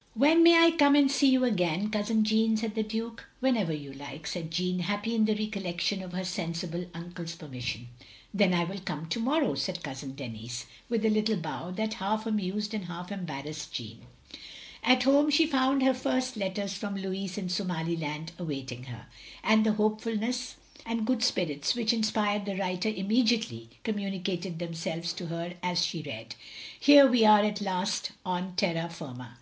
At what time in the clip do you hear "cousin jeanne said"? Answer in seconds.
1.90-2.74